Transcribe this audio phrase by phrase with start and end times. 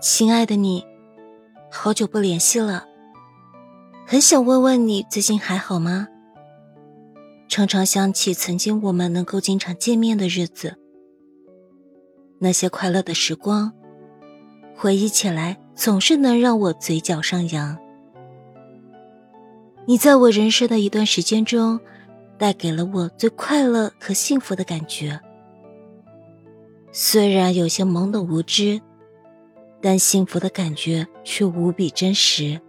[0.00, 0.86] 亲爱的你，
[1.72, 2.86] 好久不联系了，
[4.06, 6.06] 很想问问你最近还好吗？
[7.48, 10.76] 常常想起曾经我们能够经常见面的日子，
[12.38, 13.72] 那些快乐的时光，
[14.76, 17.76] 回忆起来总是能让我嘴角上扬。
[19.84, 21.80] 你在我人生的一段时间中，
[22.38, 25.18] 带给了我最快乐和幸福的感觉，
[26.92, 28.80] 虽然有些懵懂无知。
[29.80, 32.60] 但幸福的感觉却无比真实。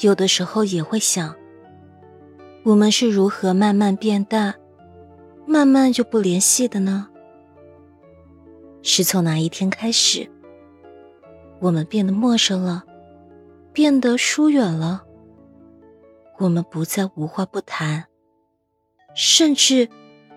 [0.00, 1.34] 有的时候也会想，
[2.64, 4.54] 我们是如何慢慢变大，
[5.46, 7.08] 慢慢就不联系的呢？
[8.82, 10.30] 是从哪一天开始，
[11.60, 12.84] 我们变得陌生了，
[13.72, 15.04] 变得疏远了？
[16.38, 18.04] 我们不再无话不谈，
[19.14, 19.88] 甚至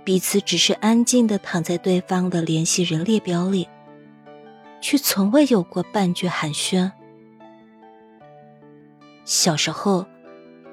[0.05, 3.67] 彼此只是安静的躺在对方的联系人列表里。
[4.81, 6.91] 却从未有过半句寒暄。
[9.25, 10.05] 小时候，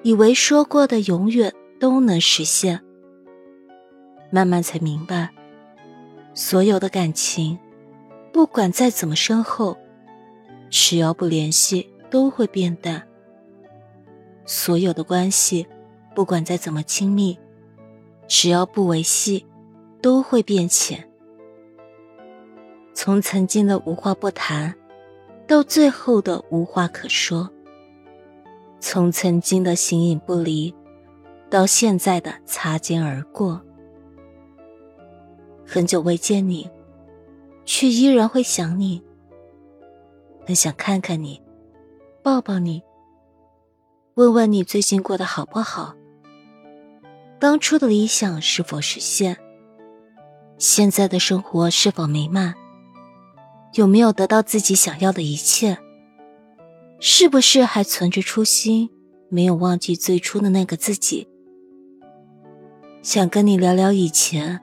[0.03, 2.81] 以为说过的永远都能实现，
[4.31, 5.31] 慢慢才明白，
[6.33, 7.59] 所有的感情，
[8.33, 9.77] 不管再怎么深厚，
[10.71, 13.03] 只要不联系，都会变淡；
[14.47, 15.67] 所有的关系，
[16.15, 17.39] 不管再怎么亲密，
[18.27, 19.45] 只要不维系，
[20.01, 21.07] 都会变浅。
[22.97, 24.75] 从曾经的无话不谈，
[25.47, 27.47] 到最后的无话可说；
[28.81, 30.75] 从曾经的形影不离，
[31.51, 33.61] 到现在的擦肩而过。
[35.67, 36.71] 很久未见你，
[37.67, 39.03] 却依然会想你。
[40.47, 41.43] 很想看看你，
[42.23, 42.83] 抱抱你，
[44.15, 45.95] 问问你最近过得好不好？
[47.39, 49.37] 当初的理想是否实现？
[50.57, 52.55] 现在的生活是否美满？
[53.77, 55.77] 有没有得到自己想要的一切？
[56.99, 58.89] 是不是还存着初心，
[59.29, 61.29] 没有忘记最初的那个自己？
[63.03, 64.59] 想跟你聊聊以前，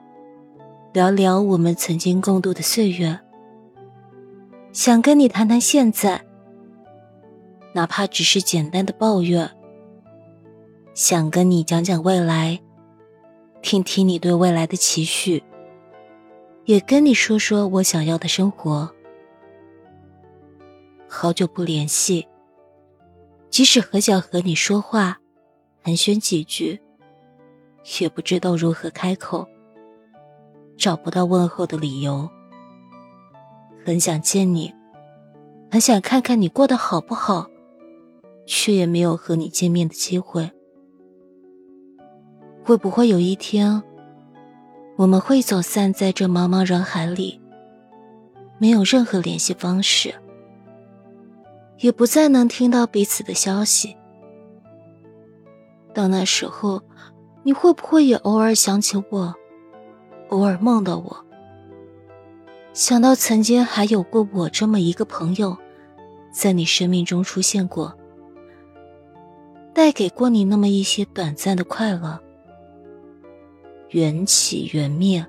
[0.92, 3.20] 聊聊我们曾经共度的岁月。
[4.72, 6.20] 想跟你谈谈现在，
[7.72, 9.48] 哪怕只是简单的抱怨。
[10.92, 12.60] 想跟你讲讲未来，
[13.62, 15.40] 听听你对未来的期许，
[16.64, 18.92] 也跟你说说我想要的生活。
[21.24, 22.28] 好久不联系，
[23.48, 25.18] 即使很想和你说话，
[25.82, 26.78] 寒暄几句，
[27.98, 29.48] 也不知道如何开口，
[30.76, 32.28] 找不到问候的理由。
[33.86, 34.70] 很想见你，
[35.70, 37.46] 很想看看你过得好不好，
[38.44, 40.50] 却也没有和你见面的机会。
[42.62, 43.82] 会不会有一天，
[44.96, 47.40] 我们会走散在这茫茫人海里，
[48.58, 50.14] 没有任何联系方式？
[51.78, 53.96] 也不再能听到彼此的消息。
[55.92, 56.82] 到那时候，
[57.42, 59.34] 你会不会也偶尔想起我，
[60.28, 61.24] 偶尔梦到我？
[62.72, 65.56] 想到曾经还有过我这么一个朋友，
[66.32, 67.96] 在你生命中出现过，
[69.72, 72.18] 带给过你那么一些短暂的快乐。
[73.90, 75.24] 缘起缘灭，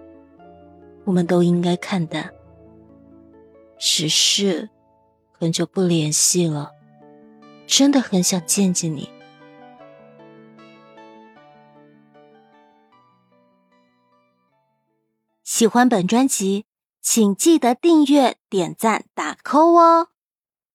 [1.03, 2.27] 我们都应该看淡。
[3.77, 4.67] 只是。
[5.45, 6.71] 很久不联系了，
[7.67, 9.11] 真的很想见见你。
[15.43, 16.65] 喜欢本专辑，
[16.99, 20.07] 请记得订阅、点赞、打 call 哦。